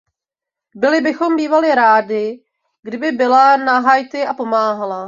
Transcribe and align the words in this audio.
Byli 0.75 1.01
bychom 1.01 1.35
bývali 1.35 1.75
rádi, 1.75 2.43
kdyby 2.83 3.11
byla 3.11 3.57
na 3.57 3.79
Haiti 3.79 4.25
a 4.25 4.33
pomáhala. 4.33 4.99